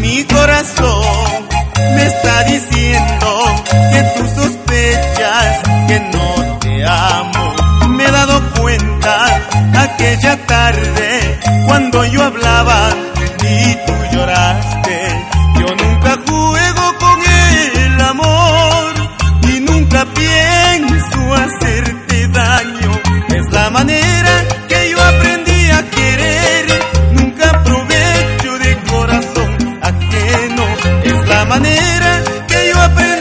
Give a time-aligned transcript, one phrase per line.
[0.00, 1.48] Mi corazón
[1.94, 7.54] me está diciendo que tú sospechas que no te amo.
[7.88, 9.26] Me he dado cuenta
[9.76, 12.90] aquella tarde cuando yo hablaba
[31.48, 33.17] Es la manera que yo aprendí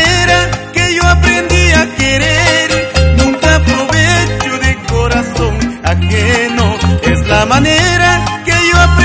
[0.00, 2.68] manera que yo aprendí a querer.
[3.16, 6.76] Nunca aprovecho de corazón ajeno.
[7.02, 8.99] Es la manera que yo aprendí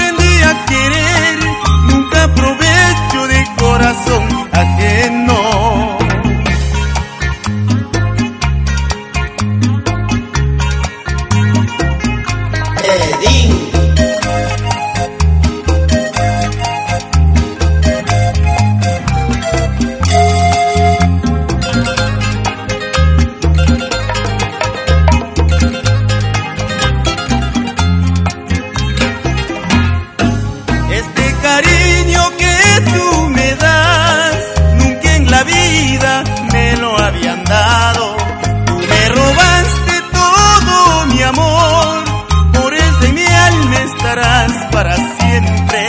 [44.75, 45.81] para siempre.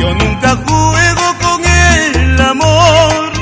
[0.00, 3.32] Yo nunca juego con el amor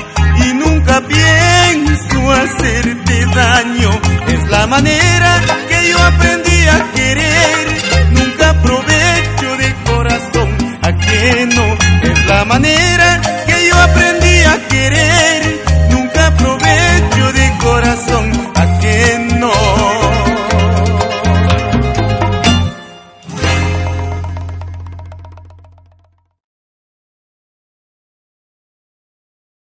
[0.47, 3.91] y nunca pienso hacerte daño.
[4.29, 5.31] Es la manera
[5.69, 7.65] que yo aprendí a querer.
[8.13, 10.49] Nunca aprovecho de corazón
[10.81, 11.65] ajeno.
[12.11, 12.98] Es la manera